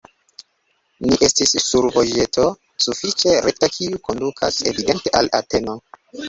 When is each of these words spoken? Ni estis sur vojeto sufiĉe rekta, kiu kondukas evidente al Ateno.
Ni 1.07 1.17
estis 1.27 1.51
sur 1.65 1.87
vojeto 1.97 2.45
sufiĉe 2.85 3.35
rekta, 3.49 3.69
kiu 3.77 4.01
kondukas 4.09 4.59
evidente 4.73 5.15
al 5.21 5.31
Ateno. 5.43 5.79